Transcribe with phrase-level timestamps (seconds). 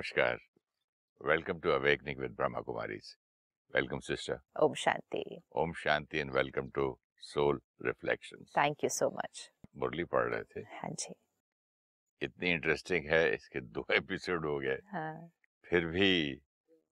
[0.00, 0.38] नमस्कार।
[1.20, 3.08] Welcome to awakening with Brahma Kumaris.
[3.74, 4.38] Welcome sister.
[4.62, 6.84] Om Shanti. Om Shanti and welcome to
[7.22, 11.14] soul reflection thank you so much Murli पढ़ रहे थे। हाँ जी।
[12.22, 15.30] इतनी इंटरेस्टिंग है इसके दो एपिसोड हो गए। हाँ।
[15.66, 16.40] फिर भी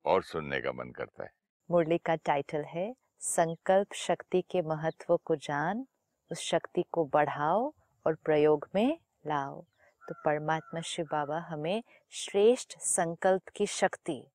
[0.04, 1.30] और सुनने का मन करता है।
[1.70, 5.84] मुरली का टाइटल है संकल्प शक्ति के महत्व को जान
[6.30, 7.72] उस शक्ति को बढ़ाओ
[8.06, 9.64] और प्रयोग में लाओ।
[10.08, 14.26] तो परमात्मा शिव बाबा हमें श्रेष्ठ संकल्प की शक्ति,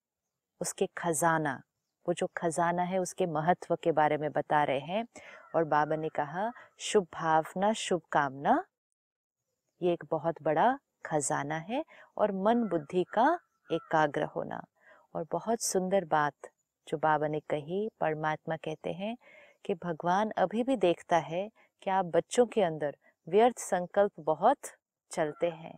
[0.62, 1.62] उसके खजाना,
[2.08, 5.06] वो जो खजाना है उसके महत्व के बारे में बता रहे हैं।
[5.56, 8.64] और बाबा ने कहा, शुभ भावना, शुभ कामना,
[9.82, 11.86] ये एक बहुत बड़ा खजाना है
[12.18, 13.40] और मन बुद्धि का
[13.72, 14.64] एकाग्र होना।
[15.16, 16.34] और बहुत सुंदर बात
[16.88, 19.18] जो बाबा ने कही, परमात्मा कहते हैं
[19.66, 21.50] कि भगवान अभी भी देखता है
[21.82, 22.96] कि आप बच्चों के अंदर
[23.28, 24.60] व्यर्थ संकल्प बहुत
[25.14, 25.78] चलते हैं।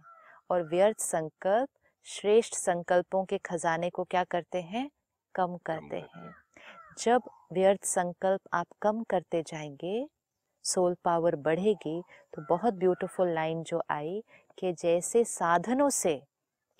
[0.49, 1.69] और व्यर्थ संकल्प
[2.05, 4.89] श्रेष्ठ संकल्पों के खजाने को क्या करते हैं?
[5.35, 6.33] कम करते हैं।
[6.99, 7.21] जब
[7.53, 10.07] व्यर्थ संकल्प आप कम करते जाएँगे
[10.65, 12.01] सोल पावर बढ़ेगी
[12.33, 14.21] तो बहुत ब्यूटीफुल लाइन जो आई
[14.59, 16.21] कि जैसे साधनों से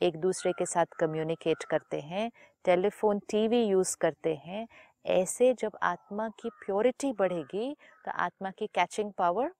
[0.01, 2.29] एक दूसरे के साथ कम्युनिकेट करते हैं
[2.65, 4.67] टेलीफोन टीवी यूज़ करते हैं
[5.05, 7.73] ऐसे जब आत्मा की प्योरिटी बढ़ेगी
[8.05, 9.51] तो आत्मा की कैचिंग पावर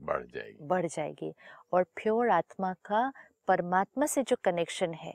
[0.00, 1.32] बढ़ जाएगी। बढ़ जाएगी
[1.72, 3.12] और प्योर आत्मा का
[3.48, 5.12] परमात्मा से जो कनेक्शन है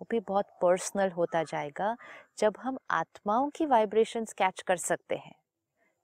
[0.00, 1.96] वो भी बहुत पर्सनल होता जाएगा
[2.38, 5.34] जब हम आत्माओं की वाइब्रेशंस कैच कर सकते हैं।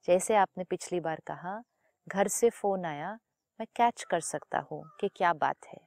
[0.07, 1.63] जैसे आपने पिछली बार कहा
[2.07, 3.13] घर से फ़ोन आया
[3.59, 5.79] मैं कैच कर सकता हूँ कि क्या बात है।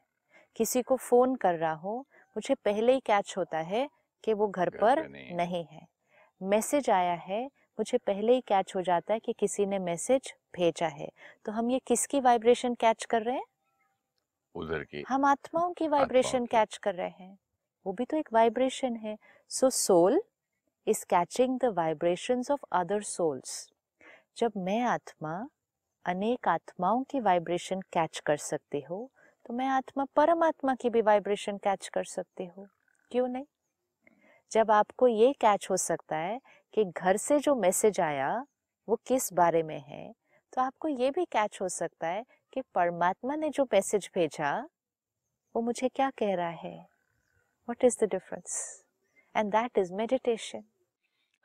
[0.57, 1.99] किसी को फ़ोन कर रहा हो
[2.37, 3.89] मुझे पहले ही कैच होता है
[4.25, 5.87] कि वो घर पर। नहीं है।
[6.43, 7.51] मैसेज आया है
[7.81, 11.09] मुझे पहले ही कैच हो जाता है कि किसी ने मैसेज भेजा है।
[11.47, 13.45] तो हम ये किसकी वाइब्रेशन कैच कर रहे हैं?
[14.55, 17.39] उधर की। हम आत्माओं की वाइब्रेशन कैच कर रहे हैं।
[17.87, 19.17] वो भी तो एक वाइब्रेशन है।
[19.51, 20.21] So soul
[20.87, 23.69] is catching the vibrations of other souls
[24.37, 25.35] जब मैं आत्मा
[26.05, 29.11] अनेक आत्माओं की वाइब्रेशन कैच कर सकती हो
[29.47, 32.69] तो मैं आत्मा परमात्मा की भी वाइब्रेशन कैच कर सकती हूँ।
[33.11, 33.45] क्यों नहीं?
[34.51, 36.41] जब आपको ये कैच हो सकता है
[36.75, 38.31] कि घर से जो मैसेज आया
[38.89, 40.13] वो किस बारे में है?
[40.53, 44.53] तो आपको ये भी कैच हो सकता है कि परमात्मा ने जो मैसेज भेजा
[45.55, 46.89] वो मुझे क्या कह रहा है?
[47.69, 48.85] What is the difference
[49.35, 50.65] and that is meditation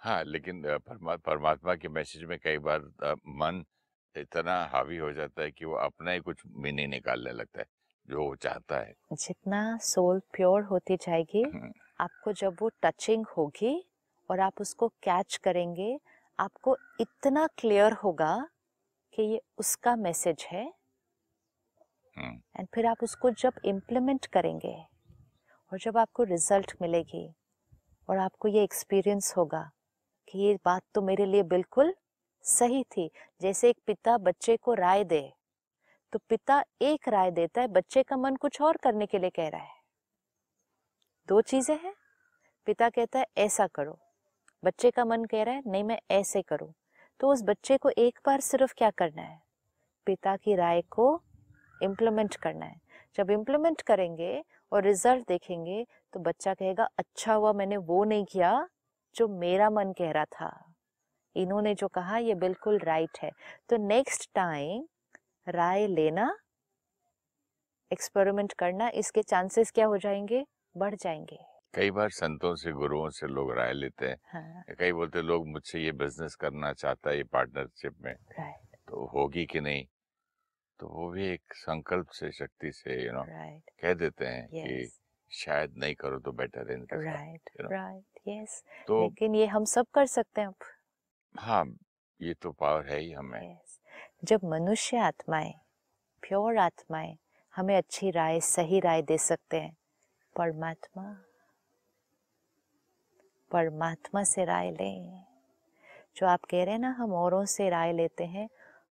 [0.02, 2.82] हाँ लेकिन परमा, परमात्मा के मैसेज में कई बार
[3.36, 3.64] मन
[4.16, 7.66] इतना हावी हो जाता है कि वो अपना ही कुछ मीनिंग निकालने लगता है
[8.08, 13.74] जो वो चाहता है। जितना सोल प्योर होती जाएगी हम्म, आपको जब वो टचिंग होगी
[14.30, 15.98] और आप उसको कैच करेंगे
[16.40, 18.36] आपको इतना क्लियर होगा
[19.18, 20.66] कि ये उसका मैसेज है।
[22.18, 24.76] एंड फिर आप उसको जब इम्प्लीमेंट करेंगे
[25.72, 27.28] और जब आपको रिज़ल्ट मिलेगी
[28.10, 29.70] और आपको ये एक्सपीरियंस होगा
[30.28, 31.94] कि ये बात तो मेरे लिए बिल्कुल
[32.46, 33.10] सही थी
[33.42, 35.22] जैसे एक पिता बच्चे को राय दे
[36.14, 39.48] तो पिता एक राय देता है बच्चे का मन कुछ और करने के लिए कह
[39.48, 39.74] रहा है।
[41.28, 41.94] दो चीज़ें हैं।
[42.68, 43.98] पिता कहता है ऐसा करो।
[44.66, 46.74] बच्चे का मन कह रहा है, नहीं, मैं ऐसे करूँ।
[47.20, 49.42] तो उस बच्चे को एक बार सिर्फ़ क्या करना है?
[50.06, 51.22] पिता की राय को
[51.84, 52.82] इम्प्लीमेंट करना है।
[53.16, 58.70] जब इम्प्लीमेंट करेंगे और रिज़ल्ट देखेंगे तो बच्चा कहेगा अच्छा हुआ, मैंने वो नहीं किया
[59.16, 60.74] जो मेरा मन कह रहा था।
[61.36, 63.32] इन्होंने जो कहा, ये बिल्कुल राइट है।
[63.70, 64.88] तो नेक्स्ट टाइम
[65.48, 66.38] राय लेना
[67.92, 70.46] एक्सपेरिमेंट करना, इसके चांसेस क्या हो जाएँगे?
[70.78, 75.22] बढ़ जाएँगे। कई बार संतों से गुरुओं से लोग राय लेते हैं। हाँ। कई बोलते
[75.22, 78.16] लोग मुझसे ये बिज़नेस करना चाहता है ये पार्टनरशिप में।
[78.88, 79.86] तो होगी कि नहीं?
[80.80, 83.24] तो वो भी एक संकल्प से शक्ति से यू नो
[83.82, 84.90] कह देते हैं कि
[85.32, 89.88] शायद नहीं करो तो बेटर है इनके राइट राइट यस तो लेकिन ये हम सब
[89.94, 90.56] कर सकते हैं अब।
[91.36, 91.76] हाँ
[92.22, 93.80] ये तो पावर है ही हमें। Yes.
[94.24, 95.54] जब मनुष्य आत्माएँ
[96.22, 97.18] प्योर आत्माएँ
[97.56, 99.78] हमें अच्छी राय सही राय दे सकते हैं
[100.36, 101.25] परमात्मा
[103.56, 105.24] परमात्मा से राय लें।
[106.18, 108.50] जो आप कह रहे हैं ना, हम औरों से राय लेते हैं,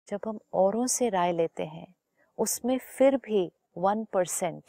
[0.08, 1.94] जब हम औरों से राय लेते हैं,
[2.38, 4.62] उसमें फिर भी वन परसेंट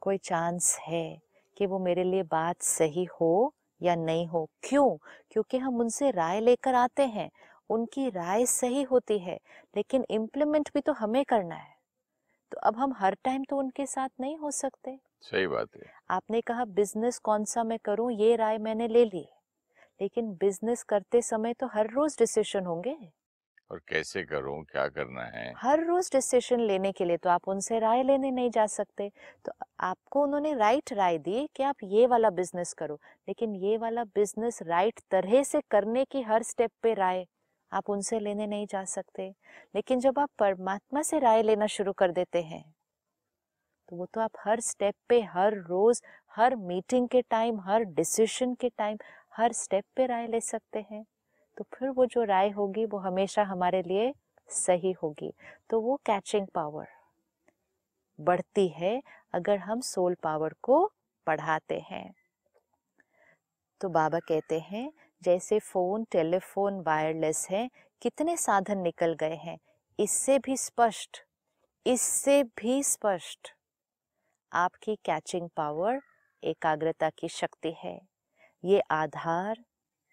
[0.00, 1.20] कोई चांस है
[1.58, 4.96] कि वो मेरे लिए बात सही हो या नहीं हो। क्यों?
[5.30, 7.30] क्योंकि हम उनसे राय लेकर आते हैं।
[7.70, 9.38] उनकी राय सही होती है,
[9.76, 11.76] लेकिन इम्प्लीमेंट भी तो हमें करना है।
[12.52, 16.40] तो अब हम हर टाइम तो उनके साथ नहीं हो सकते। सही बात है। आपने
[16.40, 18.10] कहा बिज़नेस कौन सा मैं करूँ?
[18.12, 19.26] ये राय मैंने ले ली।
[20.00, 22.96] लेकिन बिज़नेस करते समय तो हर रोज डिसीशन होंगे।
[23.70, 24.62] और कैसे करूँ?
[24.64, 25.52] क्या करना है?
[25.56, 29.08] हर रोज डिसीज़न लेने के लिए तो आप उनसे राय लेने नहीं जा सकते।
[29.44, 32.94] तो आपको उन्होंने राइट राय दी कि आप ये वाला बिज़नेस करो।
[33.28, 37.24] लेकिन ये वाला बिज़नेस राइट तरह से करने की हर स्टेप पे राय
[37.72, 39.28] आप उनसे लेने नहीं जा सकते।
[39.74, 42.64] लेकिन जब आप परमात्मा से राय लेना शुरू कर देते हैं
[43.92, 46.00] तो वो तो आप हर स्टेप पे, हर रोज,
[46.36, 48.98] हर मीटिंग के टाइम हर डिसीशन के टाइम
[49.36, 51.04] हर स्टेप पे राय ले सकते हैं।
[51.58, 54.14] तो फिर वो जो राय होगी, वो हमेशा हमारे लिए
[54.48, 55.32] सही होगी।
[55.70, 56.86] तो वो कैचिंग पावर
[58.18, 59.02] बढ़ती है
[59.34, 60.84] अगर हम सोल पावर को
[61.26, 62.14] बढ़ाते हैं।
[63.80, 64.92] तो बाबा कहते हैं,
[65.22, 67.68] जैसे फ़ोन टेलीफोन वायरलेस है,
[68.02, 69.58] कितने साधन निकल गए हैं।
[69.98, 71.26] इससे भी स्पष्ट,
[71.86, 73.54] इससे भी स्पष्ट।
[74.54, 76.00] आपकी कैचिंग पावर
[76.44, 78.00] एकाग्रता की शक्ति है।
[78.64, 79.64] ये आधार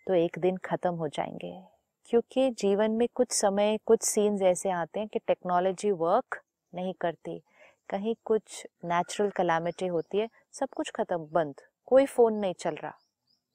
[0.07, 1.63] तो एक दिन ख़त्म हो जाएँगे।
[2.05, 6.41] क्योंकि जीवन में कुछ समय, कुछ सीन्स ऐसे आते हैं कि टेक्नोलॉजी वर्क
[6.75, 7.41] नहीं करती।
[7.89, 12.93] कहीं कुछ नेचुरल कलामिटी होती है, सब कुछ ख़त्म, बंद। कोई फ़ोन नहीं चल रहा।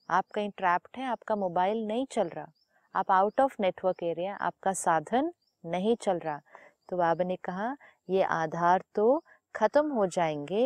[0.09, 2.47] आप कहीं ट्रैप्ड हैं, आपका मोबाइल नहीं चल रहा।
[2.95, 5.33] आप आउट ऑफ़ नेटवर्क एरिया आपका साधन
[5.65, 6.41] नहीं चल रहा।
[6.89, 7.77] तो बाबा ने कहा,
[8.09, 9.23] ये आधार तो
[9.55, 10.65] ख़त्म हो जाएँगे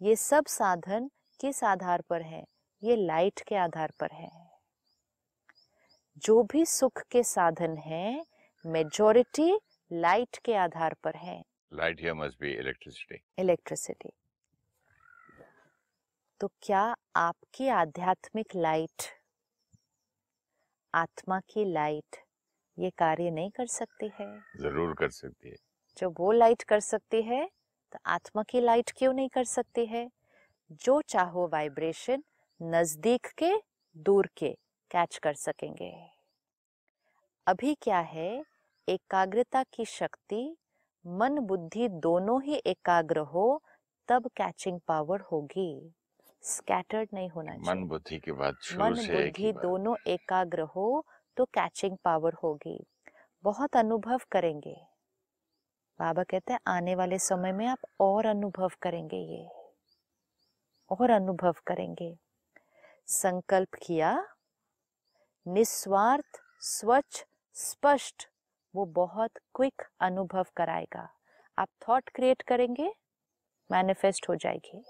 [0.00, 2.44] ये सब साधन किस आधार पर है?
[2.82, 4.30] ये लाइट के आधार पर है।
[6.16, 8.24] जो भी सुख के साधन हैं
[8.64, 9.58] मेजॉरिटी
[9.90, 11.42] लाइट के आधार पर है।
[11.72, 14.10] Light must be electricity electricity
[16.40, 16.82] तो क्या
[17.16, 19.02] आपकी आध्यात्मिक लाइट
[20.94, 22.16] आत्मा की लाइट
[22.78, 24.28] ये कार्य नहीं कर सकती है?
[24.60, 25.56] ज़रूर कर सकती है।
[25.96, 27.48] जो वो लाइट कर सकती है
[28.06, 30.10] आत्मा की लाइट क्यों नहीं कर सकती है?
[30.72, 32.22] जो चाहो वाइब्रेशन
[32.62, 33.52] नज़दीक के
[33.96, 34.50] दूर के
[34.90, 35.92] कैच कर सकेंगे।
[37.46, 38.44] अभी क्या है?
[38.88, 40.56] एकाग्रता की शक्ति
[41.06, 43.62] मन बुद्धि दोनों ही एकाग्र हो
[44.08, 45.92] तब कैचिंग पावर होगी।
[46.42, 51.04] स्कैटर्ड नहीं होना चाहिए। मन बुद्धि के बाद मन बुद्धि दोनों एकाग्र हो
[51.36, 52.86] तो कैचिंग पावर होगी।
[53.42, 54.76] बहुत अनुभव करेंगे।
[55.98, 59.48] बाबा कहते हैं, आने वाले समय में आप और अनुभव करेंगे ये।
[60.90, 62.18] और अनुभव करेंगे।
[63.06, 64.28] संकल्प किया,
[65.48, 68.28] निस्वार्थ, स्वच्छ, स्पष्ट,
[68.74, 71.08] वो बहुत क्विक अनुभव कराएगा।
[71.58, 72.92] आप थॉट क्रिएट करेंगे
[73.70, 74.84] मैनिफेस्ट हो जाएगी।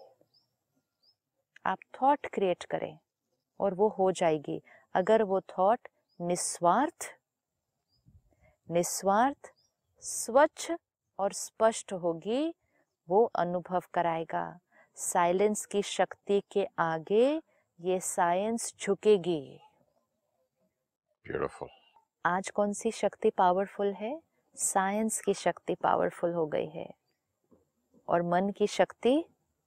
[1.66, 2.98] आप थॉट क्रिएट करें
[3.60, 4.62] और वो हो जाएगी।
[4.94, 5.88] अगर वो थॉट
[6.20, 7.16] निस्वार्थ
[8.70, 9.52] निस्वार्थ,
[10.00, 10.72] स्वच्छ
[11.18, 12.54] और स्पष्ट होगी
[13.08, 14.58] वो अनुभव कराएगा।
[14.94, 17.42] साइलेंस की शक्ति के आगे
[17.80, 19.60] ये साइंस झुकेगी।
[21.26, 21.68] ब्यूटीफुल
[22.26, 24.22] आज कौन सी शक्ति पावरफुल है?
[24.56, 26.90] साइंस की शक्ति पावरफुल हो गई है।
[28.08, 29.24] और मन की शक्ति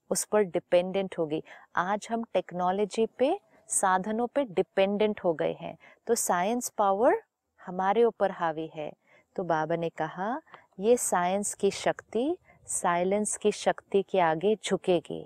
[0.10, 1.44] उस पर डिपेंडेंट होगी।
[1.75, 7.24] आज हम टेक्नोलॉजी पे साधनों पे डिपेंडेंट हो गए हैं। तो साइंस पावर
[7.66, 8.94] हमारे ऊपर हावी है।
[9.36, 10.42] तो बाबा ने कहा
[10.80, 12.38] ये साइंस की शक्ति
[12.68, 15.24] साइलेंस की शक्ति के आगे झुकेगी।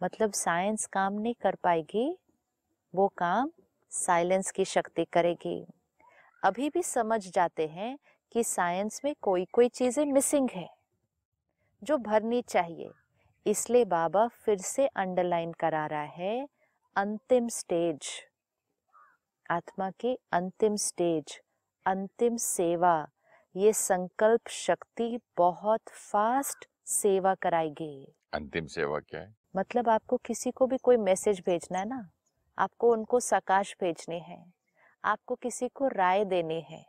[0.00, 2.18] मतलब साइंस काम नहीं कर पाएगी,
[2.94, 3.50] वो काम
[3.92, 5.66] साइलेंस की शक्ति करेगी।
[6.42, 7.98] अभी भी समझ जाते हैं
[8.32, 10.68] कि साइंस में कोई कोई चीज़ें मिसिंग है,
[11.82, 12.90] जो भरनी चाहिए।
[13.46, 16.46] इसलिए बाबा फिर से अंडरलाइन करा रहा है,
[16.96, 18.08] अंतिम स्टेज।
[19.50, 21.40] आत्मा की अंतिम स्टेज,
[21.86, 22.96] अंतिम सेवा।
[23.56, 29.34] ये संकल्प शक्ति बहुत फास्ट सेवा कराएगी। अंतिम सेवा क्या है?
[29.56, 32.08] मतलब आपको किसी को भी कोई मैसेज भेजना है ना
[32.58, 34.52] आपको उनको सकाश भेजने हैं
[35.04, 36.84] आपको किसी को राय देने है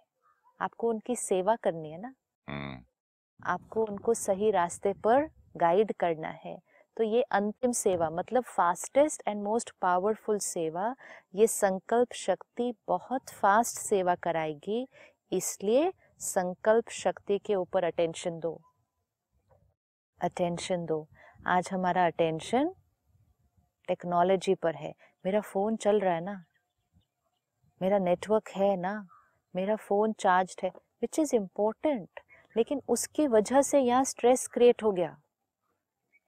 [0.62, 2.14] आपको उनकी सेवा करनी है ना।
[2.48, 2.84] हम्म।
[3.46, 6.58] आपको उनको सही रास्ते पर गाइड करना है।
[6.98, 10.96] तो ये अंतिम सेवा मतलब फास्टेस्ट एंड मोस्ट पावरफुल सेवा
[11.36, 14.88] ये संकल्प शक्ति बहुत फास्ट सेवा कराएगी
[15.32, 18.62] इसलिए संकल्प शक्ति के ऊपर अटेंशन दो।
[20.22, 21.08] अटेंशन दो।
[21.48, 22.74] आज हमारा अटेंशन
[23.88, 24.94] टेक्नोलॉजी पर है।
[25.26, 26.44] मेरा फ़ोन चल रहा है ना?
[27.82, 29.08] मेरा नेटवर्क है ना?
[29.56, 30.70] मेरा फ़ोन चार्ज है
[31.02, 32.20] विच इज़ इम्पोर्टेंट
[32.58, 35.18] लेकिन उसकी वजह से यहाँ स्ट्रेस क्रिएट हो गया।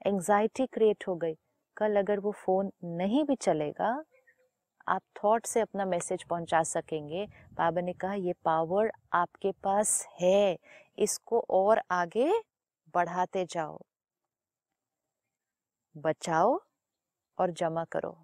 [0.06, 1.36] एंजाइटी क्रिएट हो गई।
[1.78, 4.04] कल अगर वो फ़ोन नहीं भी चलेगा
[4.90, 10.58] आप थॉट से अपना मैसेज पहुँचा सकेंगे। बाबा ने कहा ये पावर आपके पास है।
[11.00, 12.32] इसको और आगे
[12.94, 13.80] बढ़ाते जाओ।
[15.98, 16.60] बचाओ
[17.38, 18.18] और जमा करो।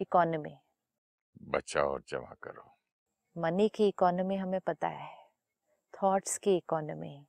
[0.00, 0.56] इकोनॉमी
[1.42, 2.70] बचाओ और जमा करो।
[3.36, 5.10] मनी की इकोनॉमी हमें पता है।
[5.94, 7.26] थॉट्स की इकोनॉमी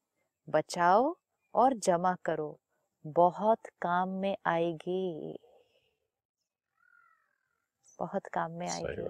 [0.50, 1.16] बचाओ
[1.54, 2.60] और जमा करो।
[3.08, 5.40] बहुत काम में आएगी।
[8.04, 9.08] बहुत काम में आएगी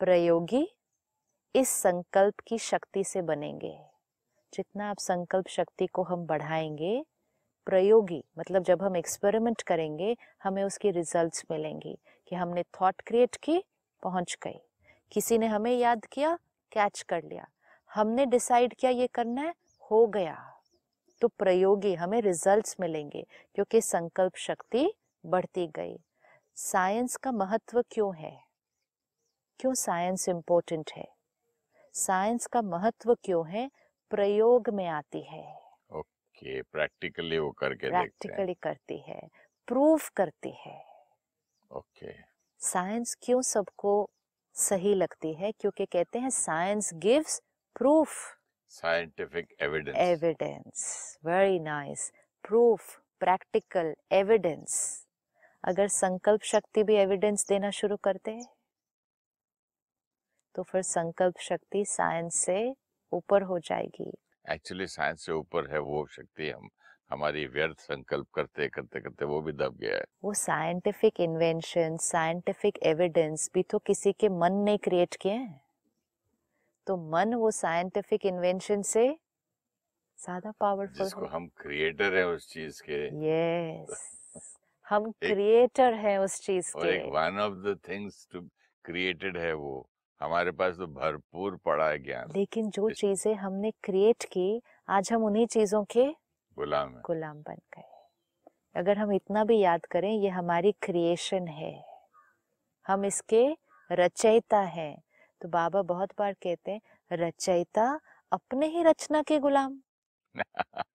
[0.00, 0.76] प्रयोगी
[1.54, 3.78] इस संकल्प की शक्ति से बनेंगे।
[4.54, 7.04] जितना आप संकल्प शक्ति को हम बढ़ाएँगे
[7.66, 11.98] प्रयोगी मतलब जब हम एक्सपेरिमेंट करेंगे हमें उसकी रिजल्ट्स मिलेंगी
[12.28, 13.64] कि हमने थॉट क्रिएट की
[14.02, 14.60] पहुँच गई।
[15.12, 16.38] किसी ने हमें याद किया
[16.72, 17.46] कैच कर लिया।
[17.94, 19.54] हमने डिसाइड किया ये करना है
[19.90, 20.52] हो गया।
[21.20, 24.94] तो प्रयोगी हमें रिजल्ट्स मिलेंगे क्योंकि संकल्प शक्ति
[25.26, 25.96] बढ़ती गई।
[26.56, 28.44] साइंस का महत्व क्यों है?
[29.60, 31.08] क्यों साइंस इम्पोर्टेंट है?
[31.92, 33.70] साइंस का महत्व क्यों है?
[34.10, 35.66] प्रयोग में आती है।
[36.38, 39.28] कि प्रैक्टिकली वो करके प्रैक्टिकली करती है
[39.66, 40.84] प्रूफ करती है।
[41.72, 42.12] ओके।
[42.58, 44.10] साइंस क्यों सबको
[44.52, 45.52] सही लगती है?
[45.52, 47.42] क्योंकि कहते हैं science gives
[47.74, 48.38] proof.
[48.68, 55.05] Scientific evidence evidence very nice proof practical evidence
[55.66, 58.46] अगर संकल्प शक्ति भी एविडेंस देना शुरू करते हैं
[60.54, 62.74] तो फिर संकल्प शक्ति साइंस से
[63.12, 64.12] ऊपर हो जाएगी।
[64.46, 66.68] एक्चुअली साइंस से ऊपर है वो शक्ति हम
[67.10, 72.78] हमारी व्यर्थ संकल्प करते करते करते वो भी दब गया है। वो साइंटिफिक इन्वेंशन साइंटिफिक
[72.84, 75.60] एविडेंस भी तो किसी के मन ने क्रिएट किए हैं।
[76.86, 79.06] तो मन वो साइंटिफिक इन्वेंशन से
[80.18, 84.12] ज़्यादा पावरफुल जिसको हम क्रिएटर है उस चीज़ के। यस
[84.88, 88.40] हम क्रिएटर हैं उस चीज़ के one of the things to
[88.84, 89.88] created है वो।
[90.20, 95.24] हमारे पास तो भरपूर पड़ा है ज्ञान। लेकिन जो चीज़ें हमने क्रिएट की आज हम
[95.24, 96.06] उन्हीं चीज़ों के
[96.56, 97.92] गुलाम है। गुलाम बन गए
[98.76, 101.84] अगर हम इतना भी याद करें ये हमारी क्रिएशन है।
[102.86, 103.56] हम इसके
[103.92, 105.02] रचयिता हैं।
[105.40, 106.80] तो बाबा बहुत बार कहते हैं
[107.12, 108.00] रचयिता
[108.32, 109.80] अपने ही रचना के गुलाम।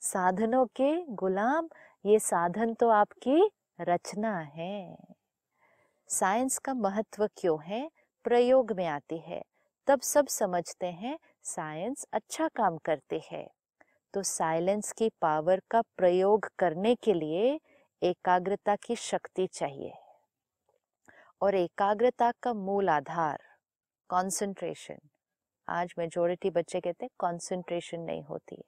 [0.00, 1.68] साधनों के गुलाम
[2.04, 4.96] ये साधन तो आपकी रचना है।
[6.08, 7.90] साइंस का महत्व क्यों है?
[8.24, 9.42] प्रयोग में आती है।
[9.86, 13.48] तब सब समझते हैं साइंस अच्छा काम करती है।
[14.14, 17.60] तो साइलेंस की पावर का प्रयोग करने के लिए
[18.02, 19.92] एकाग्रता की शक्ति चाहिए।
[21.40, 23.38] और एकाग्रता का मूल आधार
[24.10, 24.98] कंसंट्रेशन
[25.68, 28.62] आज मेजोरिटी बच्चे कहते हैं कंसंट्रेशन नहीं होती।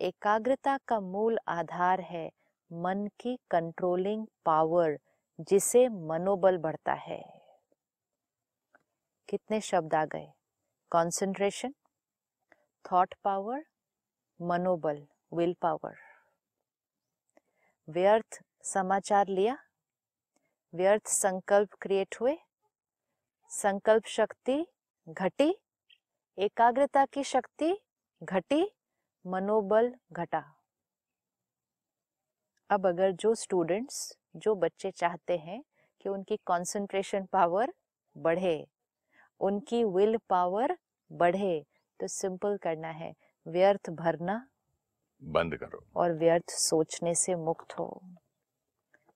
[0.00, 2.30] एकाग्रता का मूल आधार है
[2.72, 4.98] मन की कंट्रोलिंग पावर
[5.40, 7.40] जिसे मनोबल बढ़ता है।
[9.28, 10.32] कितने शब्द आ गए?
[10.92, 11.74] कंसंट्रेशन
[12.84, 13.64] थॉट पावर
[14.40, 15.96] मनोबल विल पावर
[17.88, 19.58] व्यर्थ समाचार लिया?
[20.74, 22.38] व्यर्थ संकल्प क्रिएट हुए?
[23.50, 24.66] संकल्प शक्ति
[25.08, 25.54] घटी?
[26.38, 27.76] एकाग्रता की शक्ति
[28.22, 28.76] घटी?
[29.26, 30.59] मनोबल घटा?
[32.70, 35.62] अब अगर जो स्टूडेंट्स जो बच्चे चाहते हैं
[36.00, 37.72] कि उनकी कंसंट्रेशन पावर
[38.16, 38.66] बढ़े
[39.40, 40.76] उनकी विल पावर
[41.10, 41.64] बढ़े
[42.00, 43.12] तो सिंपल करना है
[43.46, 44.36] व्यर्थ भरना
[45.22, 47.88] बंद करो। और व्यर्थ सोचने से मुक्त हो।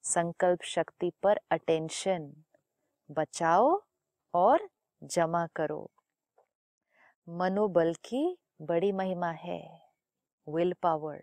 [0.04, 2.32] संकल्प शक्ति पर अटेंशन
[3.10, 3.80] बचाओ
[4.34, 4.68] और
[5.02, 5.90] जमा करो।
[7.28, 8.26] मनोबल की
[8.62, 9.60] बड़ी महिमा है
[10.46, 11.22] विल पावर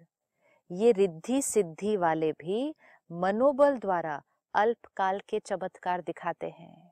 [0.71, 2.75] ये रिद्धि सिद्धि वाले भी
[3.11, 4.23] मनोबल द्वारा
[4.53, 6.91] अल्पकाल के चमत्कार दिखाते हैं।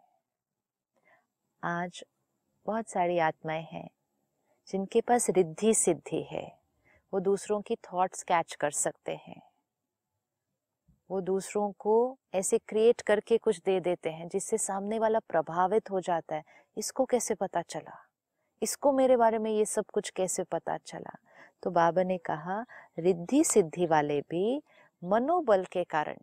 [1.63, 2.03] आज
[2.65, 3.89] बहुत सारी आत्माएँ हैं
[4.67, 6.59] जिनके पास रिद्धि सिद्धि है।
[7.13, 9.41] वो दूसरों की थॉट्स कैच कर सकते हैं।
[11.11, 15.99] वो दूसरों को ऐसे क्रिएट करके कुछ दे देते हैं जिससे सामने वाला प्रभावित हो
[15.99, 16.43] जाता है।
[16.77, 18.09] इसको कैसे पता चला?
[18.61, 21.17] इसको मेरे बारे में ये सब कुछ कैसे पता चला?
[21.63, 22.65] तो बाबा ने कहा,
[22.99, 24.61] रिद्धि सिद्धि वाले भी
[25.03, 26.17] मनोबल के कारण,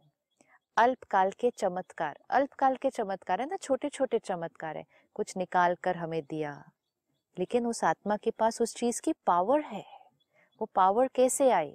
[0.76, 5.96] अल्पकाल के चमत्कार, अल्पकाल के चमत्कार है ना छोटे छोटे चमत्कार है, कुछ निकाल कर
[5.96, 6.62] हमें दिया।
[7.38, 9.84] लेकिन उस आत्मा के पास उस चीज़ की पावर है।
[10.60, 11.74] वो पावर कैसे आई?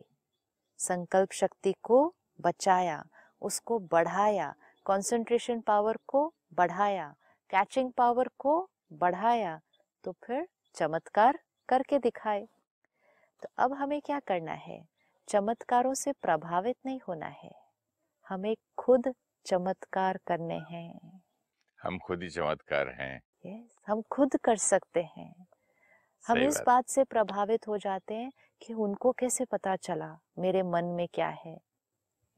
[0.80, 3.04] संकल्प शक्ति को बचाया,
[3.42, 4.54] उसको बढ़ाया
[4.86, 7.14] कंसंट्रेशन पावर को बढ़ाया
[7.50, 9.60] कैचिंग पावर को बढ़ाया
[10.04, 11.40] तो फिर चमत्कार
[11.70, 12.48] करके दिखाए।
[13.44, 14.88] तो अब हमें क्या करना है?
[15.28, 17.52] चमत्कारों से प्रभावित नहीं होना है।
[18.30, 21.22] हमें खुद चमत्कार करने हैं।
[21.84, 25.46] हम खुद ही चमत्कार हैं। यस हम खुद कर सकते हैं।
[26.28, 28.32] हम इस बात। बात से प्रभावित हो जाते हैं
[28.62, 31.62] कि उनको कैसे पता चला मेरे मन में क्या है।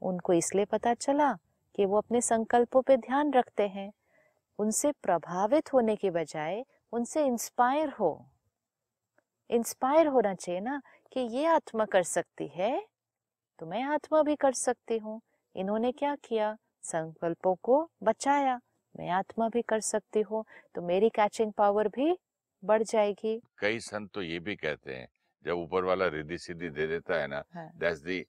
[0.01, 1.33] उनको इसलिए पता चला
[1.75, 3.93] कि वो अपने संकल्पों पे ध्यान रखते हैं।
[4.59, 8.29] उनसे प्रभावित होने के बजाय उनसे इंस्पायर हो।
[9.53, 10.81] इंस्पायर होना चाहिए ना
[11.13, 12.73] कि ये आत्मा कर सकती है
[13.59, 15.21] तो मैं आत्मा भी कर सकती हूँ।
[15.55, 16.55] इन्होंने क्या किया?
[16.83, 18.59] संकल्पों को बचाया।
[18.95, 20.43] मैं आत्मा भी कर सकती हूँ
[20.75, 22.17] तो मेरी कैचिंग पावर भी
[22.63, 25.07] बढ़ जाएगी। कई संत तो ये भी कहते हैं
[25.45, 28.19] जब ऊपर वाला रिद्धि सिद्धि दे देता है ना that's the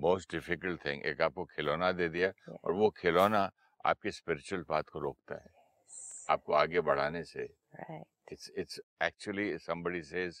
[0.00, 2.58] most difficult thing एक आपको खिलौना दे दिया Yeah.
[2.64, 3.50] और वो खिलौना
[3.84, 5.50] आपके स्पिरिचुअल पाथ को रोकता है।
[6.28, 7.48] आपको आगे बढ़ाने से
[7.80, 8.06] right.
[8.32, 10.34] It's it's actually somebody says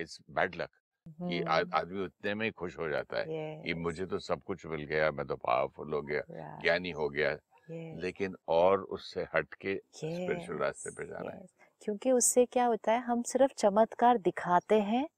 [0.00, 0.70] it's bad luck
[1.06, 4.66] कि हम्म, आदमी उतने में ही खुश हो जाता है कि मुझे तो सब कुछ
[4.66, 9.26] मिल गया मैं तो पावरफुल हो गया right, ज्ञानी हो गया। Yes, लेकिन और उससे
[9.34, 11.50] हट के स्पिरिचुअल yes, रास्ते पे जाना है। Yes.
[11.82, 15.08] क्योंकि उससे क्या होता है हम सिर्फ़ चमत्कार दिखाते हैं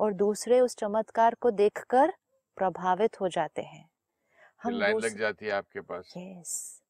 [0.00, 2.12] और दूसरे उस चमत्कार को देखकर
[2.56, 3.90] प्रभावित हो जाते हैं।
[4.62, 6.81] हम लाइन लग जाती है आपके पास। यस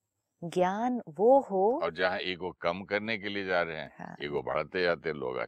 [0.42, 4.42] ज्ञान वो हो और जहाँ ईगो कम करने के लिए जा रहे हैं हाँ, ईगो
[4.42, 5.38] बढ़ाते जाते हैं लोग।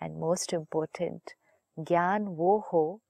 [0.00, 1.30] एंड मोस्ट इम्पोर्टेंट
[1.78, 3.00] ज्ञान वो हो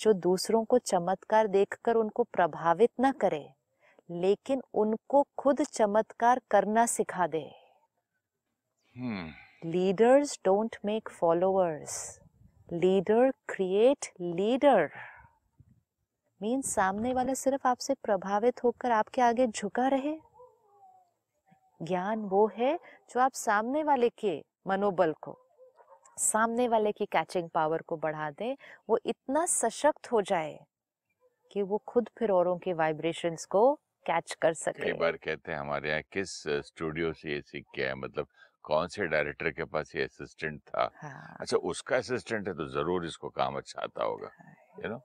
[0.00, 3.46] जो दूसरों को चमत्कार देखकर उनको प्रभावित ना करे
[4.10, 7.44] लेकिन उनको खुद चमत्कार करना सिखा दे।
[9.64, 11.98] Leaders don't make followers
[12.72, 14.88] leader create leader
[16.40, 20.16] mean सामने वाला सिर्फ़ आपसे प्रभावित होकर आपके आगे झुका रहे?
[21.80, 22.74] ज्ञान वो है
[23.10, 25.36] जो आप सामने वाले के मनोबल को
[26.18, 28.56] सामने वाले की कैचिंग पावर को बढ़ा दे
[28.88, 30.58] वो इतना सशक्त हो जाए
[31.50, 33.72] कि वो खुद फिर औरों के वाइब्रेशंस को
[34.06, 36.30] कैच कर कई सके बार कहते हैं हमारे यहाँ किस
[36.66, 37.94] स्टूडियो से ये सीख के आए?
[37.94, 38.26] मतलब
[38.64, 40.90] कौन से डायरेक्टर के पास ये असिस्टेंट था?
[41.02, 44.30] हाँ। अच्छा उसका असिस्टेंट है तो ज़रूर इसको काम अच्छा आता होगा।
[44.78, 45.00] you know,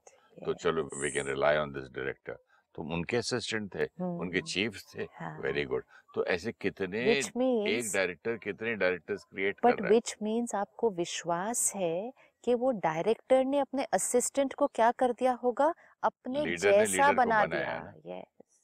[0.46, 2.38] तो चलो we can rely on this director
[2.76, 5.40] तो उनके असिस्टेंट थे उनके हम्म, चीफ थे हाँ.
[5.40, 5.84] वेरी गुड
[6.16, 9.94] तो ऐसे कितने which एक डायरेक्टर कितने डायरेक्टर्स क्रिएट कर बट रहा है?
[9.94, 15.32] विच मीन्स आपको विश्वास है कि वो डायरेक्टर ने अपने असिस्टेंट को क्या कर दिया
[15.32, 15.74] होगा?
[16.04, 18.62] अपने लीडर जैसा बना दिया। है यस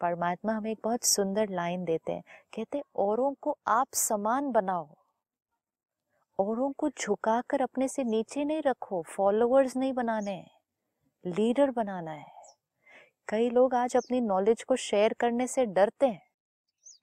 [0.00, 2.22] परमात्मा हमें एक बहुत सुंदर लाइन देते हैं।
[2.54, 4.94] कहते हैं, औरों को आप समान बनाओ।
[6.38, 10.46] औरों को झुकाकर अपने से नीचे नहीं रखो फॉलोअर्स नहीं बनाने
[11.26, 12.32] लीडर बनाना है।
[13.28, 16.22] कई लोग आज अपनी नॉलेज को शेयर करने से डरते हैं।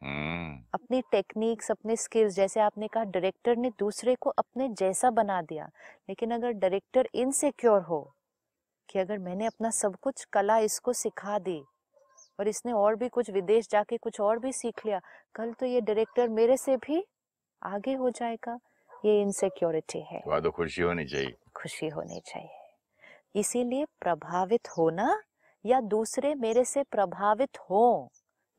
[0.03, 5.41] हम्म। अपनी टेक्निक्स अपने स्किल्स जैसे आपने कहा डायरेक्टर ने दूसरे को अपने जैसा बना
[5.41, 5.69] दिया।
[6.09, 8.15] लेकिन अगर डायरेक्टर इनसिक्योर हो
[8.89, 11.63] कि अगर मैंने अपना सब कुछ कला इसको सिखा दी
[12.39, 15.01] और इसने और भी कुछ विदेश जाके कुछ और भी सीख लिया
[15.35, 17.05] कल तो ये डायरेक्टर मेरे से भी
[17.63, 18.59] आगे हो जाएगा।
[19.05, 22.60] ये इनसिक्योरिटी है। तो खुशी होनी चाहिए। खुशी होनी चाहिए।
[23.35, 25.21] इसीलिए प्रभावित होना
[25.65, 28.09] या दूसरे मेरे से प्रभावित हो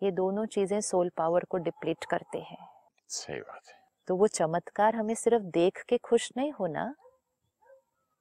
[0.03, 2.67] ये दोनों चीज़ें सोल पावर को डिप्लीट करते हैं।
[3.09, 6.95] सही बात है। तो वो चमत्कार हमें सिर्फ़ देख के खुश नहीं होना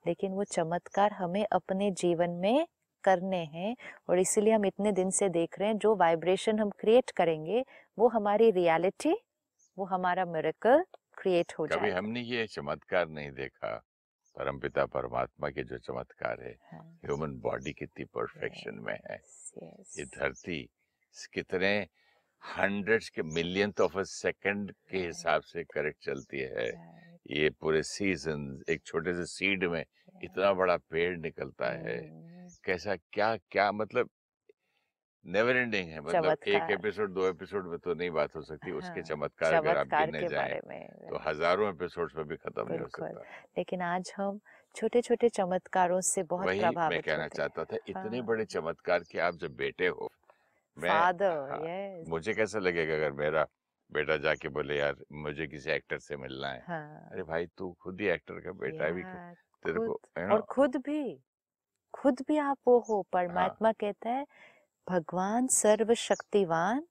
[0.05, 2.65] लेकिन वो चमत्कार हमें अपने जीवन में
[3.03, 3.75] करने हैं
[4.09, 7.63] और इसीलिए हम इतने दिन से देख रहे हैं जो वाइब्रेशन हम क्रिएट करेंगे
[7.97, 9.15] वो हमारी रियलिटी
[9.77, 10.83] वो हमारा मेरेकल
[11.17, 13.81] क्रिएट हो कभी हमने ये चमत्कार नहीं देखा
[14.35, 19.19] परमपिता परमात्मा के जो चमत्कार है ह्यूमन बॉडी कितनी परफेक्शन में है।
[19.97, 20.61] ये धरती
[21.33, 21.73] कितने
[22.43, 26.69] हंड्रेड्स के मिलियन ऑफ़ अ सेकंड के हिसाब से करेक्ट चलती है।
[27.31, 29.83] ये पूरे सीज़न एक छोटे से सीड में
[30.23, 31.97] इतना बड़ा पेड़ निकलता है।
[32.65, 34.09] कैसा क्या क्या मतलब
[35.25, 38.77] नेवर एंडिंग है मतलब एक एपिसोड दो एपिसोड में तो नहीं बात हो सकती हाँ,
[38.77, 40.59] उसके चमत्कार अगर आप गिनने जाएँ
[41.09, 43.21] तो हज़ारों एपिसोड्स में भी खत्म नहीं हो सकता।
[43.57, 44.39] लेकिन आज हम
[44.75, 49.03] छोटे छोटे चमत्कारों से बहुत वही प्रभावित मैं कहना चाहता था इतने हाँ। बड़े चमत्कार
[49.11, 50.11] कि आप जब बेटे हो
[50.77, 51.13] मैं हाँ,
[52.09, 53.47] मुझे कैसा लगेगा अगर मेरा
[53.89, 58.01] बेटा जाके बोले यार मुझे किसी एक्टर से मिलना है। हाँ। अरे भाई तू खुद
[58.01, 61.19] ही एक्टर का बेटा है भी तेरे को खुद और खुद भी
[61.93, 64.25] खुद भी आप वो हो हाँ। परमात्मा कहता है
[64.89, 66.87] भगवान सर्वशक्तिवान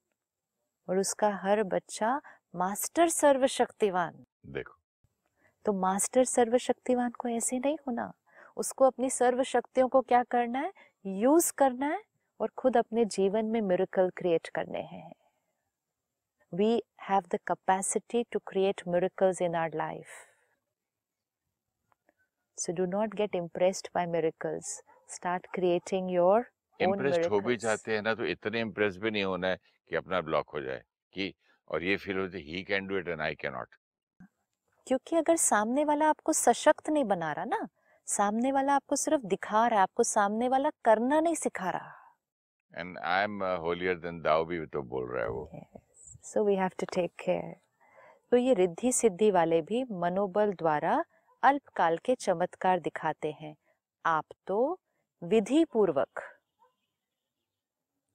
[0.89, 2.21] और उसका हर बच्चा
[2.55, 4.75] मास्टर सर्वशक्तिवान। देखो।
[5.65, 8.13] तो मास्टर सर्वशक्तिवान को ऐसे नहीं होना।
[8.57, 10.73] उसको अपनी सर्वशक्तियों को क्या करना है?
[11.07, 12.03] यूज़ करना है
[12.41, 15.13] और खुद अपने जीवन में मिरेकल क्रिएट करने हैं।
[16.55, 20.07] We have the capacity to create miracles in our life
[22.59, 24.65] so do not get impressed by miracles.
[25.09, 26.43] Start creating own
[26.83, 29.59] impressed हो भी चाहते हैं ना तो इतने इम्प्रेस भी नहीं होना है
[29.91, 30.83] कि अपना ब्लॉक हो जाए
[31.15, 31.33] कि
[31.71, 33.75] और ये फील होती ही can do it and I can not
[34.87, 37.69] क्योंकि अगर सामने वाला आपको सशक्त नहीं बना रहा ना
[38.09, 41.97] सामने वाला आपको सिर्फ़ दिखा रहा है आपको सामने वाला करना नहीं सिखा रहा
[42.75, 45.51] and I am holier than thou भी तो बोल रहा है वो.
[46.23, 47.55] So we have to take care.
[48.33, 51.05] तो ये रिद्धि सिद्धि वाले भी मनोबल द्वारा
[51.43, 53.55] अल्पकाल के चमत्कार दिखाते हैं
[54.05, 54.59] आप तो
[55.23, 56.21] विधि पूर्वक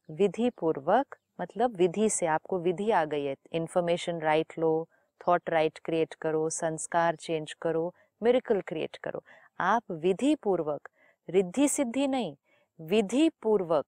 [0.09, 4.87] विधि पूर्वक मतलब विधि से आपको विधि आ गई है। इंफॉर्मेशन राइट लो
[5.27, 9.23] थॉट राइट क्रिएट करो, संस्कार चेंज करो मिरेकल क्रिएट करो।
[9.59, 10.89] आप विधि पूर्वक
[11.29, 12.35] रिद्धि सिद्धि नहीं
[12.81, 13.85] विधि पूर्वक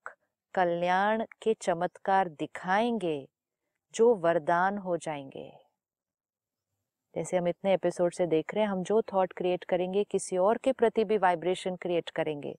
[0.53, 3.27] कल्याण के चमत्कार दिखाएँगे,
[3.93, 5.51] जो वरदान हो जाएँगे।
[7.15, 10.57] जैसे हम इतने एपिसोड से देख रहे हैं, हम जो थॉट क्रिएट करेंगे, किसी और
[10.57, 12.55] के प्रति भी वाइब्रेशन क्रिएट करेंगे।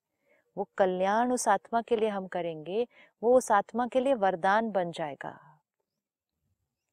[0.59, 2.89] वो कल्याण उस आत्मा के लिए हम करेंगे,
[3.23, 5.61] वो उस आत्मा के लिए वरदान बन जाएगा।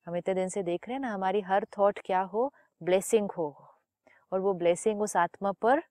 [0.06, 2.54] हम इतने दिन से देख रहे हैं ना, हमारी हर थॉट क्या हो?
[2.84, 3.76] ब्लेसिंग हो।
[4.32, 5.84] और वो ब्लेसिंग उस आत्मा पर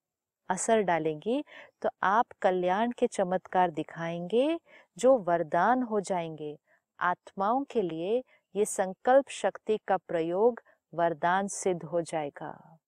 [0.48, 1.44] असर डालेंगी।
[1.82, 4.60] तो आप कल्याण के चमत्कार दिखाएँगे,
[4.98, 6.58] जो वरदान हो जाएँगे।
[7.00, 8.24] आत्माओं के लिए
[8.56, 10.62] ये संकल्प शक्ति का प्रयोग
[10.94, 12.78] वरदान सिद्ध हो जाएगा।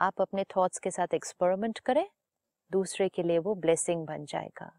[0.00, 2.10] आप अपने थॉट्स के साथ एक्सपेरिमेंट करें।
[2.72, 4.70] दूसरे के लिए वो ब्लेसिंग बन जाएगा।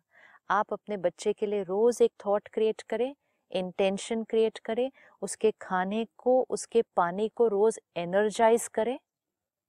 [0.50, 3.14] आप अपने बच्चे के लिए रोज एक थॉट क्रिएट करें
[3.52, 4.90] इंटेंशन क्रिएट करें
[5.22, 8.98] उसके खाने को उसके पानी को रोज एनर्जाइज करें।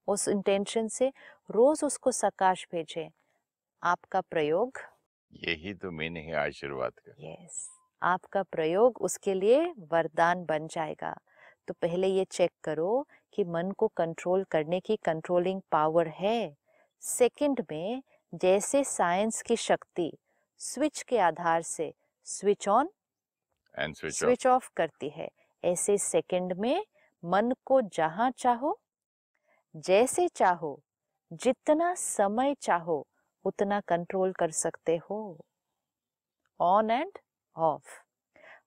[0.08, 1.12] उस इंटेंशन से
[1.50, 3.08] रोज उसको सकाश भेजें।
[3.82, 4.78] आपका प्रयोग?
[5.32, 7.68] यही तो मैंने है आशीर्वाद का। यस
[8.02, 9.60] आपका प्रयोग उसके लिए
[9.92, 11.14] वरदान बन जाएगा।
[11.68, 16.56] तो पहले ये चेक करो कि मन को कंट्रोल करने की कंट्रोलिंग पावर है।
[17.02, 18.02] सेकंड में
[18.34, 20.12] जैसे साइंस की शक्ति
[20.58, 21.94] स्विच के आधार से
[22.24, 22.88] switch on
[23.78, 24.18] and switch off.
[24.18, 25.28] Switch off करती है।
[25.64, 26.86] ऐसे सेकंड में
[27.24, 28.80] मन को जहाँ चाहो
[29.76, 30.82] जैसे चाहो
[31.32, 33.08] जितना समय चाहो
[33.44, 35.44] उतना कंट्रोल कर सकते हो।
[36.60, 37.18] On and
[37.56, 38.02] off.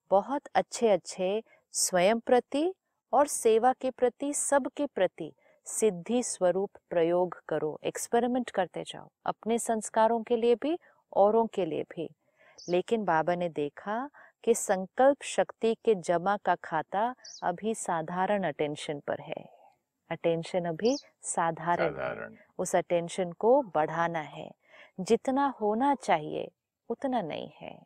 [0.10, 2.76] बहुत अच्छे अच्छे स्वयं प्रति
[3.14, 5.34] और सेवा के प्रति सबके प्रति
[5.68, 10.80] सिद्धि स्वरूप प्रयोग करो एक्सपेरिमेंट करते जाओ अपने संस्कारों के लिए भी
[11.14, 12.10] औरों के लिए भी।
[12.70, 14.10] लेकिन बाबा ने देखा
[14.44, 19.50] कि संकल्प शक्ति के जमा का खाता अभी साधारण अटेंशन पर है।
[20.12, 24.52] अटेंशन अभी साधारण है। उस अटेंशन को बढ़ाना है।
[25.00, 26.52] जितना होना चाहिए
[26.90, 27.86] उतना नहीं है।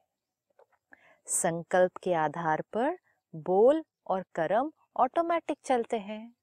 [1.27, 2.97] संकल्प के आधार पर
[3.35, 6.33] बोल और कर्म ऑटोमेटिक चलते हैं।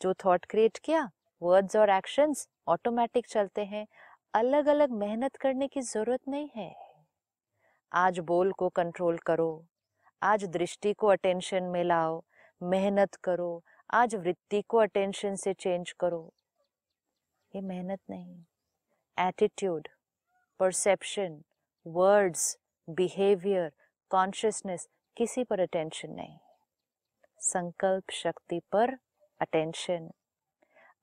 [0.00, 1.10] जो थॉट क्रिएट किया
[1.42, 3.86] वर्ड्स और एक्शंस ऑटोमेटिक चलते हैं।
[4.34, 6.74] अलग अलग मेहनत करने की ज़रूरत नहीं है।
[7.92, 9.66] आज बोल को कंट्रोल करो,
[10.22, 12.22] आज दृष्टि को अटेंशन में लाओ,
[12.60, 16.32] मेहनत करो, आज वृत्ति को अटेंशन से चेंज करो।
[17.54, 18.42] ये मेहनत नहीं
[19.16, 19.88] attitude
[20.60, 21.40] perception
[21.86, 22.56] words
[22.88, 23.70] behaviour
[24.10, 26.36] consciousness किसी पर अटेंशन नहीं।
[27.40, 28.96] संकल्प शक्ति पर
[29.40, 30.08] अटेंशन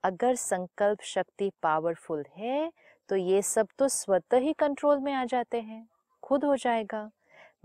[0.04, 2.72] अगर संकल्प शक्ति पावरफुल है
[3.10, 5.88] तो ये सब तो स्वतः ही कंट्रोल में आ जाते हैं,
[6.24, 7.10] खुद हो जाएगा।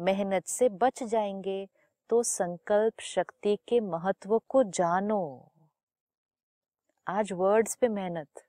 [0.00, 1.66] मेहनत से बच जाएँगे
[2.10, 5.52] तो संकल्प शक्ति के महत्व को जानो।
[7.06, 8.44] आज वर्ड्स पे मेहनत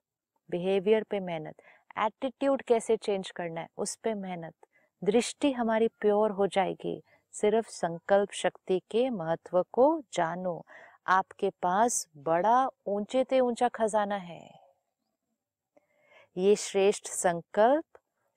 [0.49, 1.61] बिहेवियर पे मेहनत
[1.99, 4.53] एटीट्यूड कैसे चेंज करना है, उस पे मेहनत।
[5.01, 7.01] दृष्टि हमारी प्योर हो जाएगी,
[7.33, 10.65] सिर्फ़ संकल्प शक्ति के महत्व को जानो।
[11.09, 14.41] आपके पास बड़ा ऊँचे ते ऊँचा खजाना है।
[16.35, 17.83] ये श्रेष्ठ संकल्प,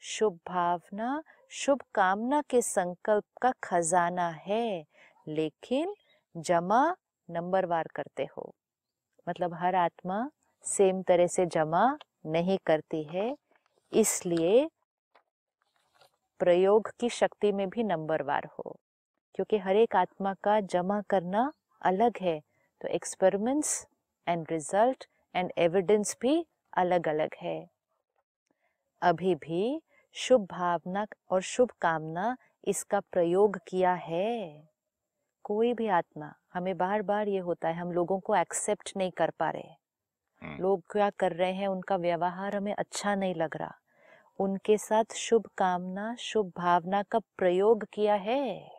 [0.03, 4.85] शुभ भावना, शुभ कामना के संकल्प का खजाना है,
[5.29, 5.95] लेकिन
[6.35, 6.85] जमा
[7.29, 8.53] नंबरवार करते हो।
[9.27, 10.29] मतलब हर आत्मा
[10.65, 11.85] सेम तरह से जमा
[12.27, 13.35] नहीं करती है,
[13.93, 14.69] इसलिए
[16.41, 18.77] प्रयोग की शक्ति में भी नंबरवार हो,
[19.35, 22.41] क्योंकि हर एक आत्मा का जमा करना अलग है।
[22.83, 23.88] तो experiments
[24.29, 27.71] and result and evidence भी अलग अलग है।
[29.03, 34.68] अभी भी शुभ भावना और शुभ कामना इसका प्रयोग किया है।
[35.45, 39.31] कोई भी आत्मा हमें बार बार ये होता है हम लोगों को एक्सेप्ट नहीं कर
[39.31, 39.68] पा रहे।
[40.42, 43.75] हम्म। लोग क्या कर रहे हैं उनका व्यवहार हमें अच्छा नहीं लग रहा।
[44.38, 48.73] उनके साथ शुभ कामना शुभ भावना का प्रयोग किया है।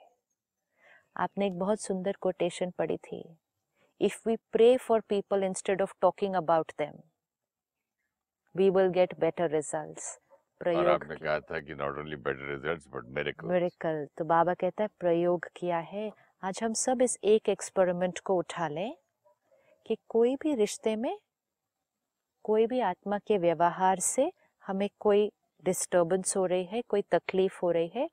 [1.18, 3.38] आपने एक बहुत सुंदर कोटेशन पढ़ी थी।
[4.04, 7.00] If we pray for people instead of talking about them
[8.56, 12.88] we will get better results और प्रयोग आपने कहा था कि not only better results
[12.88, 16.12] but miracle miracle तो बाबा कहता है प्रयोग किया है।
[16.44, 18.94] आज हम सब इस एक एक्सपेरिमेंट को उठा लें
[19.86, 21.18] कि कोई भी रिश्ते में
[22.46, 24.32] कोई भी आत्मा के व्यवहार से
[24.64, 25.32] हमें कोई
[25.64, 28.10] डिस्टर्बेंस हो रही है कोई तकलीफ़ हो रही है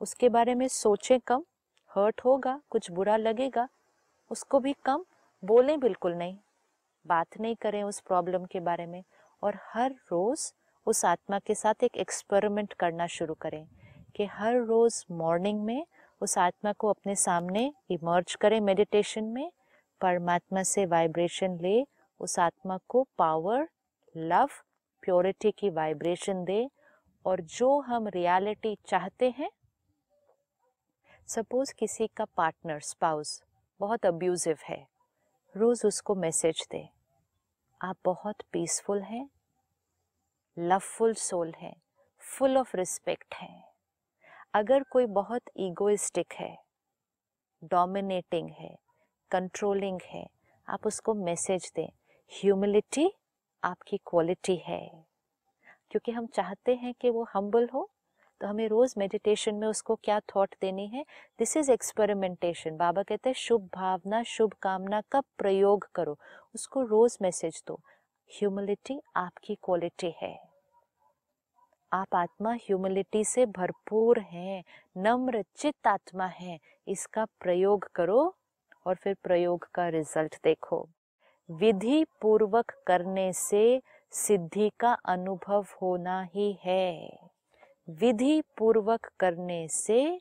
[0.00, 1.44] उसके बारे में सोचें कम।
[1.90, 3.68] हर्ट होगा कुछ बुरा लगेगा
[4.30, 5.04] उसको भी कम।
[5.46, 6.36] बोलें बिल्कुल नहीं।
[7.04, 9.02] बात नहीं करें उस प्रॉब्लम के बारे में
[9.42, 10.52] और हर रोज़
[10.86, 13.66] उस आत्मा के साथ एक एक्सपेरिमेंट करना शुरू करें
[14.16, 15.86] कि हर रोज़ मॉर्निंग में
[16.20, 19.50] उस आत्मा को अपने सामने इमर्ज करें मेडिटेशन में,
[20.00, 21.84] परमात्मा से वाइब्रेशन ले,
[22.20, 23.68] उस आत्मा को पावर
[24.14, 24.48] लव
[25.02, 26.68] प्योरिटी की वाइब्रेशन दे
[27.24, 29.50] और जो हम रियलिटी चाहते हैं
[31.28, 33.42] सपोज़ किसी का पार्टनर स्पाउस
[33.80, 34.95] बहुत अब्यूजिव है।
[35.56, 36.88] रोज़ उसको मैसेज दे।
[37.82, 39.30] आप बहुत पीसफुल हैं
[40.58, 41.76] लवफुल सोल हैं
[42.18, 43.64] फुल ऑफ़ रिस्पेक्ट हैं।
[44.54, 46.58] अगर कोई बहुत ईगोइस्टिक है
[47.64, 48.78] डोमिनेटिंग है
[49.30, 50.26] कंट्रोलिंग है,
[50.68, 51.88] आप उसको मैसेज दें
[52.32, 53.12] ह्यूमिलिटी
[53.64, 55.06] आपकी क्वालिटी है।
[55.90, 57.90] क्योंकि हम चाहते हैं कि वो हम्बल हो
[58.40, 61.04] तो हमें रोज़ मेडिटेशन में उसको क्या थॉट देनी है?
[61.38, 66.18] दिस इज़ एक्सपेरिमेंटेशन बाबा कहते हैं, शुभ भावना, शुभ कामना का प्रयोग करो।
[66.54, 67.80] उसको रोज़ मैसेज दो।
[68.30, 70.48] ह्यूमिलिटी आपकी क्वालिटी है।
[71.92, 74.64] आप आत्मा ह्यूमिलिटी से भरपूर हैं,
[74.96, 78.34] नम्र चित आत्मा है। इसका प्रयोग करो
[78.86, 80.88] और फिर प्रयोग का रिज़ल्ट देखो।
[81.50, 87.18] विधि पूर्वक करने से सिद्धि का अनुभव होना ही है।
[87.88, 90.20] विधि पूर्वक करने से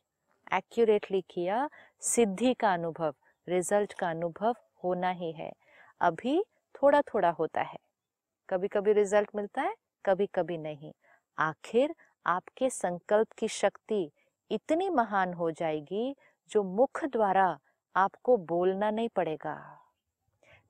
[0.54, 1.70] एक्यूरेटली किया,
[2.02, 3.16] सिद्धि का अनुभव
[3.50, 5.54] रिज़ल्ट का अनुभव होना ही है।
[6.02, 7.78] अभी थोड़ा थोड़ा होता है।
[8.50, 9.76] कभी कभी रिज़ल्ट मिलता है
[10.06, 10.94] कभी कभी नहीं।
[11.40, 14.12] आखिर आपके संकल्प की शक्ति
[14.52, 16.16] इतनी महान हो जाएगी
[16.50, 17.60] जो मुख द्वारा
[17.96, 19.82] आपको बोलना नहीं पड़ेगा।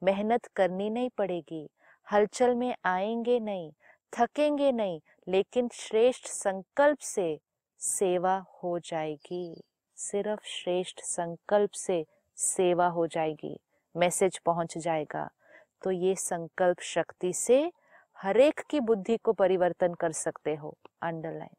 [0.04, 1.70] मेहनत करनी नहीं पड़ेगी।
[2.12, 3.74] हलचल में आएँगे नहीं।
[4.20, 7.40] थकेंगे नहीं लेकिन श्रेष्ठ संकल्प से
[7.80, 9.64] सेवा हो जाएगी।
[9.96, 13.60] सिर्फ़ श्रेष्ठ संकल्प से सेवा हो जाएगी।
[13.98, 15.30] मैसेज पहुँच जाएगा।
[15.84, 17.72] तो ये संकल्प शक्ति से
[18.18, 21.56] हरेक की बुद्धि को परिवर्तन कर सकते हो। अंडरलाइन।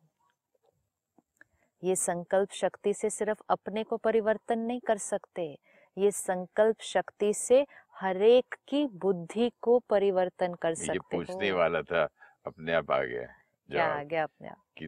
[1.82, 5.58] ये संकल्प शक्ति से सिर्फ़ अपने को परिवर्तन नहीं कर सकते।
[5.98, 7.66] ये संकल्प शक्ति से
[8.00, 12.08] हरेक की बुद्धि को परिवर्तन कर ये सकते पूछने हो वाला था।
[12.46, 13.26] अपने आप आ गया
[13.70, 14.62] क्या आ गया अपने आप?
[14.78, 14.86] कि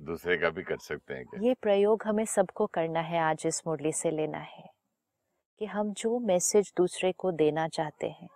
[0.00, 1.40] दूसरे का भी कर सकते हैं क्या?
[1.42, 4.74] ये प्रयोग हमें सबको करना है आज इस मुरली से लेना है।
[5.58, 8.28] कि हम जो मैसेज दूसरे को देना चाहते हैं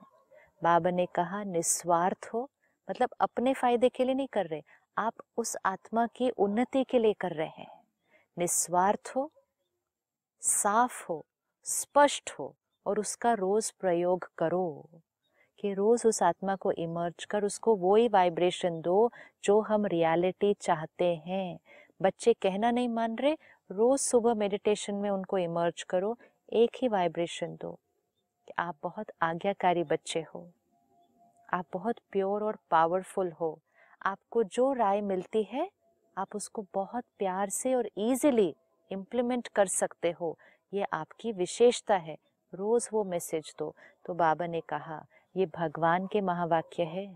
[0.63, 2.51] बाबा ने कहा निस्वार्थ हो।
[2.91, 4.63] मतलब अपने फ़ायदे के लिए नहीं कर रहे
[4.99, 7.81] आप उस आत्मा की उन्नति के लिए कर रहे हैं।
[8.39, 9.33] निस्वार्थ हो
[10.41, 11.27] साफ़ हो
[11.65, 14.89] स्पष्ट हो और उसका रोज प्रयोग करो।
[15.59, 19.13] कि रोज उस आत्मा को इमर्ज कर उसको वो ही वाइब्रेशन दो,
[19.45, 21.59] जो हम रियलिटी चाहते हैं।
[22.03, 23.37] बच्चे कहना नहीं मान रहे,
[23.71, 26.19] रोज सुबह मेडिटेशन में उनको इमर्ज करो,
[26.53, 27.73] एक ही वाइब्रेशन दो
[28.49, 30.49] कि आप बहुत आज्ञाकारी बच्चे हो।
[31.53, 33.59] आप बहुत प्योर और पावरफुल हो।
[34.03, 35.71] आपको जो राय मिलती है,
[36.19, 38.55] आप उसको बहुत प्यार से और इजीली
[38.93, 40.39] इम्प्लीमेंट कर सकते हो।
[40.75, 42.17] ये आपकी विशेषता है।
[42.55, 43.75] रोज वो मैसेज दो।
[44.07, 47.07] तो बाबा ने कहा ये भगवान के महावाक्य है।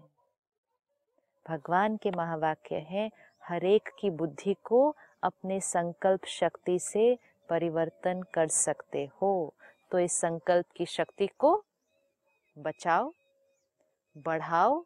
[1.49, 3.11] भगवान के महावाक्य है
[3.49, 9.55] हरेक की बुद्धि को अपने संकल्प शक्ति से परिवर्तन कर सकते हो।
[9.91, 11.65] तो इस संकल्प की शक्ति को
[12.59, 13.13] बचाओ
[14.19, 14.85] बढ़ाओ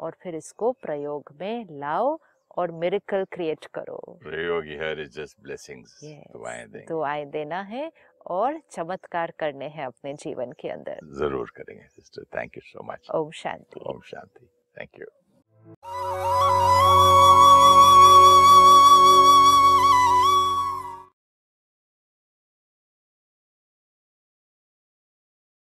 [0.00, 2.18] और फिर इसको प्रयोग में लाओ
[2.58, 7.92] और मिरेकल क्रिएट करो। प्रयोग here is just blessings Yes, दुआएँ दुआएँ देना है
[8.26, 13.10] और चमत्कार करने हैं अपने जीवन के अंदर। ज़रूर करेंगे sister thank you so much
[13.14, 14.48] Om Shanti. Om Shanti.
[14.76, 15.06] Thank you